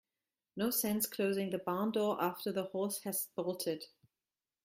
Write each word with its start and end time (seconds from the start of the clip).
No 0.55 0.71
sense 0.71 1.05
closing 1.05 1.51
the 1.51 1.59
barn 1.59 1.91
door 1.91 2.19
after 2.19 2.51
the 2.51 2.63
horse 2.63 3.03
has 3.03 3.27
bolted. 3.35 3.83